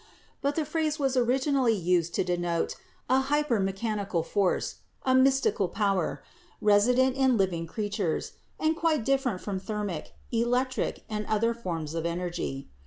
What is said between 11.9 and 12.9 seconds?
of energy.